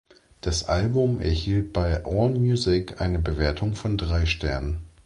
[0.41, 4.79] Das Album erhielt bei Allmusic eine Bewertung von drei Sternen.